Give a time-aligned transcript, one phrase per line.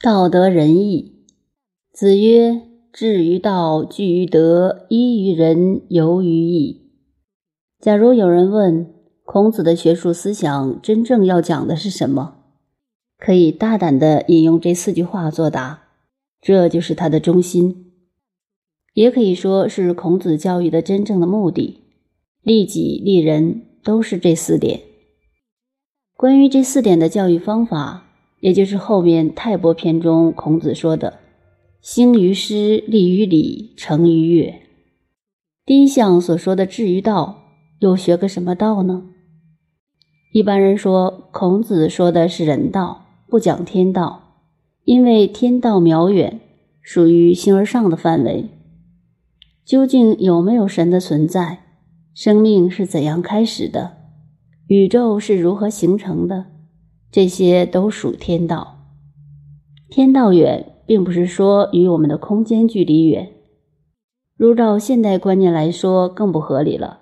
[0.00, 1.24] 道德仁义。
[1.92, 2.62] 子曰
[2.94, 6.92] ：“至于道，据于德，依于仁，游于义。”
[7.82, 12.36] 假如有人问孔子的学术思想真正要讲的是什么，
[13.18, 15.88] 可以大胆地引用这四句话作答，
[16.40, 17.90] 这就是他的中心。
[18.94, 21.82] 也可以说是孔子教育的真正的目的，
[22.42, 24.80] 利己利人都是这四点。
[26.16, 28.04] 关于这四点的教育方法。
[28.40, 31.18] 也就是后面《泰伯篇》中孔子说的
[31.82, 34.54] “兴于诗，立于礼，成于乐”。
[35.66, 37.42] 第一项所说的“至于道”，
[37.80, 39.04] 又学个什么道呢？
[40.32, 44.44] 一般人说，孔子说的是人道，不讲天道，
[44.84, 46.40] 因为天道渺远，
[46.80, 48.48] 属于形而上的范围。
[49.64, 51.64] 究竟有没有神的存在？
[52.14, 53.96] 生命是怎样开始的？
[54.66, 56.46] 宇宙是如何形成的？
[57.10, 58.78] 这些都属天道，
[59.88, 63.30] 天道远，并不是说与我们的空间距离远。
[64.36, 67.00] 如照现代观念来说，更不合理了。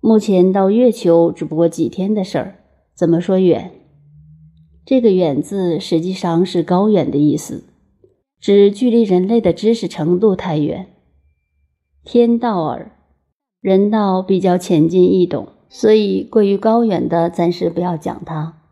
[0.00, 2.58] 目前到月球只不过几天的事儿，
[2.94, 3.72] 怎么说远？
[4.86, 7.64] 这个“远”字实际上是高远的意思，
[8.40, 10.86] 指距离人类的知识程度太远。
[12.04, 12.92] 天道耳，
[13.60, 18.62] 人道比较浅近易懂，所以过于高远的暂时不要讲它。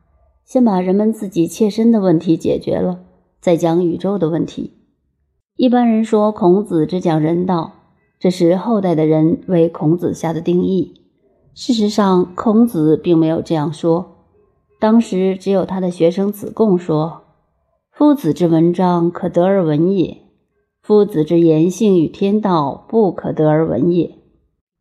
[0.45, 3.01] 先把人们自己切身的问题解决了，
[3.41, 4.73] 再讲宇宙的问题。
[5.57, 7.73] 一般人说孔子只讲人道，
[8.19, 11.01] 这是后代的人为孔子下的定义。
[11.55, 14.11] 事实上，孔子并没有这样说。
[14.81, 17.23] 当时只有他的学生子贡说
[17.91, 20.19] ：“夫子之文章，可得而闻也；
[20.83, 24.19] 夫子之言性与天道，不可得而闻也。”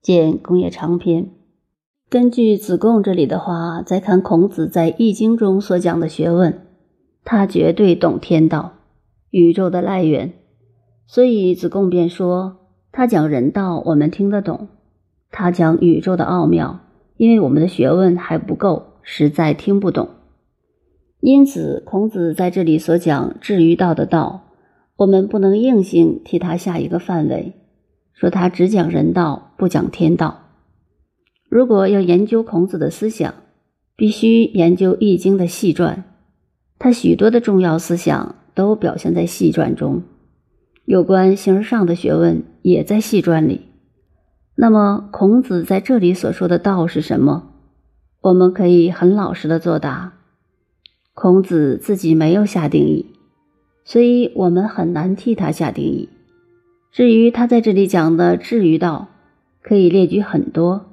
[0.02, 1.24] 见《公冶长篇》。
[2.14, 6.62] 根据子贡这里的话，再看孔子在《易经》中所讲的学问，
[7.26, 8.74] 他绝对懂天道、
[9.32, 10.32] 宇宙的来源，
[11.08, 12.58] 所以子贡便说：
[12.92, 14.68] 他讲人道，我们听得懂；
[15.32, 16.82] 他讲宇宙的奥妙，
[17.18, 20.08] 因为我们的学问还不够，实在听不懂。
[21.20, 24.52] 因此，孔子在这里所讲至于道的道，
[24.98, 27.54] 我们不能硬性替他下一个范围，
[28.14, 30.42] 说他只讲人道，不讲天道。
[31.54, 33.36] 如果要研究孔子的思想，
[33.96, 36.04] 必须研究《易经》的细传，
[36.80, 40.02] 他许多的重要思想都表现在细传中，
[40.86, 43.68] 有关形而上的学问也在细传里。
[44.56, 47.52] 那么，孔子在这里所说的道是什么？
[48.22, 50.14] 我们可以很老实的作答：
[51.14, 53.06] 孔子自己没有下定义，
[53.86, 56.10] 所以我们很难替他下定义。
[56.92, 59.10] 至于他在这里讲的至于道，
[59.62, 60.86] 可以列举很多。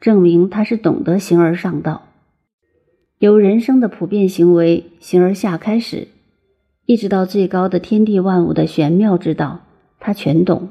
[0.00, 2.02] 证明他是懂得形而上道，
[3.18, 6.08] 由人生的普遍行为形而下开始，
[6.84, 9.60] 一直到最高的天地万物的玄妙之道，
[9.98, 10.68] 他全懂。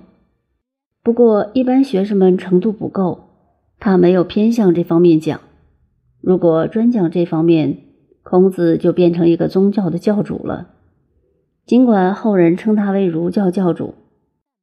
[1.03, 3.25] 不过一般学生们程度不够，
[3.79, 5.41] 他没有偏向这方面讲。
[6.21, 7.77] 如果专讲这方面，
[8.23, 10.69] 孔子就变成一个宗教的教主了。
[11.65, 13.95] 尽管后人称他为儒教教主，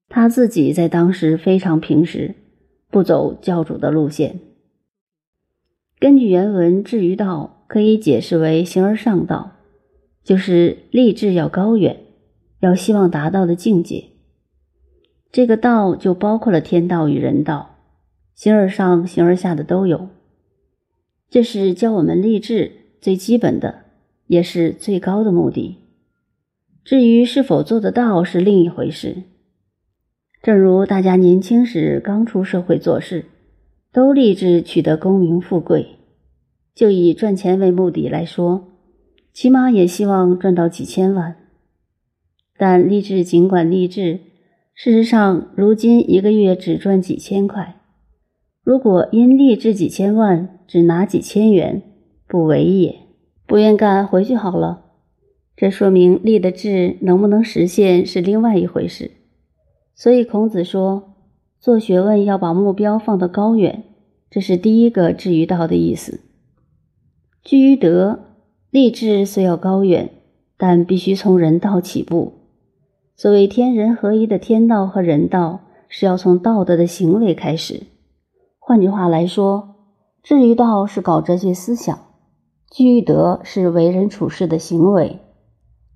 [0.09, 2.35] 他自己在当时非常平实，
[2.91, 4.41] 不走教主的路线。
[6.03, 9.53] 根据原文，至于道可以解释为形而上道，
[10.25, 12.01] 就是立志要高远，
[12.59, 14.07] 要希望达到的境界。
[15.31, 17.77] 这个道就包括了天道与人道，
[18.35, 20.09] 形而上、形而下的都有。
[21.31, 23.85] 这是教我们立志最基本的，
[24.27, 25.77] 也是最高的目的。
[26.83, 29.23] 至于是否做得到，是另一回事。
[30.43, 33.27] 正如大家年轻时刚出社会做事。
[33.93, 35.99] 都立志取得功名富贵，
[36.75, 38.69] 就以赚钱为目的来说，
[39.35, 41.37] 起码也希望赚到几千万。
[42.57, 44.21] 但立志尽管立志，
[44.75, 47.83] 事实上如今一个月只赚几千块。
[48.65, 51.83] 如果因立志几千万只拿几千元，
[52.27, 52.97] 不为也。
[53.47, 54.87] 不愿干，回去好了。
[55.55, 59.11] 这说明立的志能不能实现是另外一回事。
[59.95, 61.12] 所以孔子说。
[61.63, 63.85] 做学问要把目标放得高远，
[64.29, 66.19] 这是第一个至于道的意思。
[67.45, 68.19] 居于德，
[68.69, 70.11] 立志虽要高远，
[70.57, 72.33] 但必须从人道起步。
[73.15, 77.85] 所谓天人合一的天道和人道，是要从道德的行为开始。
[78.59, 79.77] 换句话来说，
[80.21, 81.97] 至于道是搞哲学思想，
[82.73, 85.21] 居于德是为人处事的行为。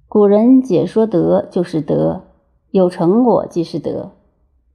[0.06, 2.22] 古人解说德就是德，
[2.70, 4.12] 有成果即是德。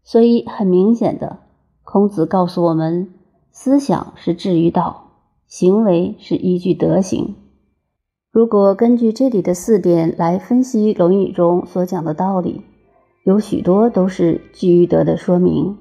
[0.03, 1.39] 所以，很明显的，
[1.83, 3.09] 孔子告诉我们：
[3.51, 5.11] 思想是至于道，
[5.47, 7.35] 行为是依据德行。
[8.31, 12.61] 如果根据这里的四点来分析《论语》中所讲的道理，
[13.25, 15.77] 有许多都是居于德的说明。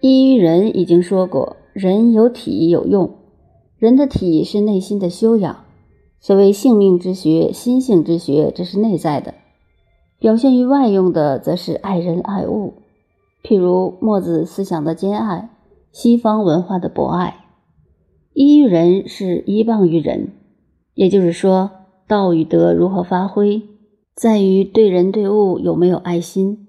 [0.00, 3.14] 一于人已经说过，人有体有用，
[3.78, 5.64] 人的体是内心的修养。
[6.18, 9.32] 所谓性命之学、心性之学，这是内在的；
[10.18, 12.74] 表现于外用的，则是爱人爱物。
[13.46, 15.50] 譬如墨子思想的兼爱，
[15.92, 17.44] 西方文化的博爱。
[18.32, 20.32] 依于人是依傍于人，
[20.94, 21.70] 也就是说，
[22.08, 23.62] 道与德如何发挥，
[24.16, 26.66] 在于对人对物有没有爱心。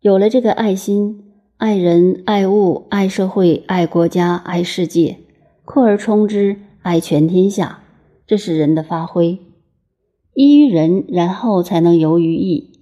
[0.00, 1.22] 有了这个爱心，
[1.58, 5.18] 爱人、爱物、爱社会、爱国家、爱世界，
[5.66, 7.80] 扩而充之，爱全天下。
[8.26, 9.38] 这是人的发挥，
[10.32, 12.72] 依于人，然后才能游于义。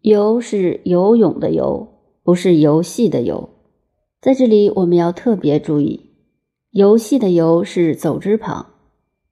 [0.00, 3.50] 游是游泳的游，不是游戏的游。
[4.20, 6.10] 在这里，我们要特别注意，
[6.70, 8.66] 游戏的游是走之旁，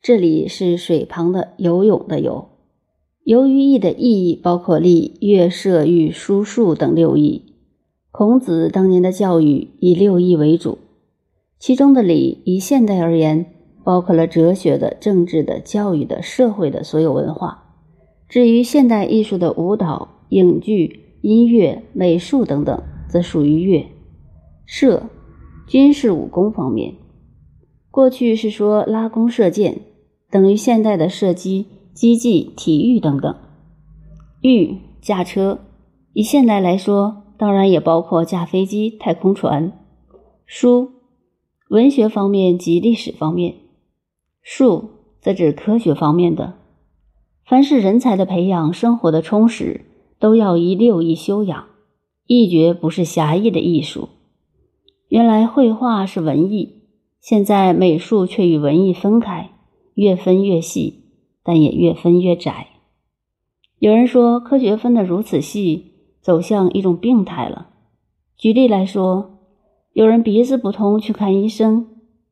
[0.00, 2.49] 这里是水旁的游泳的游。
[3.25, 7.55] 游于义的意义包括立、乐、射、御、书、数等六艺。
[8.11, 10.79] 孔子当年的教育以六艺为主，
[11.58, 13.55] 其中的礼，以现代而言。
[13.84, 17.79] 包括了哲学的、政治的、教育的、社会的所有文化。
[18.29, 23.87] 至于现代艺术的舞蹈、影剧、音乐、美术等等，则属于乐、
[24.67, 25.05] 射、
[25.67, 26.94] 军事武功方面。
[27.91, 29.81] 过去是说拉弓射箭，
[30.31, 33.35] 等于现代的射击、击技、体育等等。
[34.43, 35.61] 御驾车，
[36.12, 39.73] 以现代来说，当然也包括驾飞机、太空船。
[40.47, 40.93] 书，
[41.70, 43.56] 文学方面及历史方面。
[44.43, 46.55] 术则指科学方面的，
[47.44, 49.87] 凡是人才的培养、生活的充实，
[50.19, 51.67] 都要以六艺修养。
[52.26, 54.09] 艺绝不是狭义的艺术。
[55.09, 56.82] 原来绘画是文艺，
[57.20, 59.50] 现在美术却与文艺分开，
[59.94, 61.05] 越分越细，
[61.43, 62.69] 但也越分越窄。
[63.79, 67.70] 有人说，科学分得如此细，走向一种病态了。
[68.37, 69.38] 举例来说，
[69.93, 71.87] 有人鼻子不通去看医生，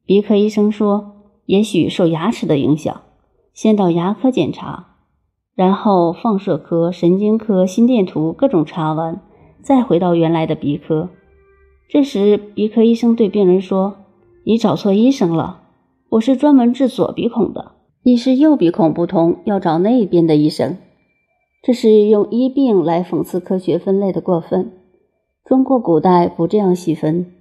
[0.05, 1.13] 鼻科医生说。
[1.47, 3.03] 也许受牙齿的影响，
[3.55, 4.96] 先到牙科检查，
[5.57, 9.21] 然后放射科、神经科、心电图各种查完，
[9.63, 11.09] 再回到原来的鼻科。
[11.89, 13.97] 这时，鼻科医生对病人说
[14.45, 15.63] ：“你找错医生了，
[16.11, 17.73] 我是专门治左鼻孔的，
[18.03, 20.77] 你是右鼻孔不通，要找那边的医生。”
[21.63, 24.73] 这是用医病来讽刺科学分类的过分。
[25.45, 27.33] 中国古代不这样细分，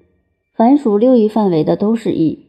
[0.55, 2.45] 凡属六艺范围的都是艺。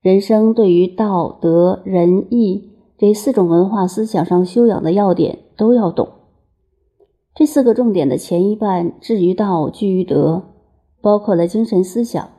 [0.00, 6.08] 人生对于道德仁义这四种文化思想上修养的要点都要懂。
[7.34, 10.54] 这四个重点的前一半至于道居于德，
[11.00, 12.30] 包括了精神思想，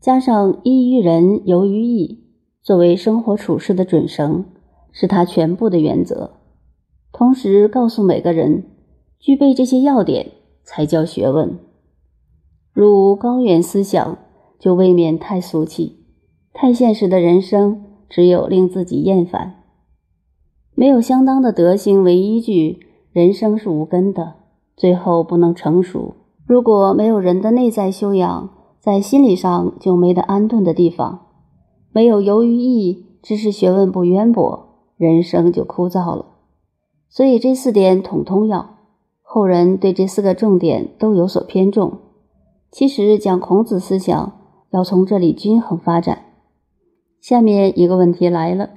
[0.00, 2.24] 加上依于人游于义，
[2.62, 4.46] 作为生活处事的准绳，
[4.90, 6.32] 是他全部的原则。
[7.12, 8.64] 同时告诉每个人，
[9.18, 10.32] 具备这些要点
[10.62, 11.58] 才叫学问。
[12.72, 14.18] 如高远思想，
[14.58, 16.06] 就未免太俗气。
[16.54, 19.63] 太现实的人生，只有令自己厌烦。
[20.74, 22.80] 没有相当的德行为依据，
[23.12, 24.34] 人生是无根的，
[24.76, 26.14] 最后不能成熟。
[26.46, 28.50] 如果没有人的内在修养，
[28.80, 31.20] 在心理上就没得安顿的地方。
[31.92, 36.26] 没有由于义，知识学问不渊博，人生就枯燥了。
[37.08, 38.74] 所以这四点统统要。
[39.22, 41.98] 后人对这四个重点都有所偏重。
[42.70, 44.32] 其实讲孔子思想，
[44.70, 46.24] 要从这里均衡发展。
[47.20, 48.70] 下面一个问题来了。